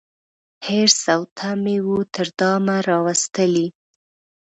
حرص 0.65 0.99
او 1.13 1.21
تمي 1.37 1.77
وو 1.87 1.97
تر 2.13 2.27
دامه 2.39 2.77
راوستلی 2.89 3.67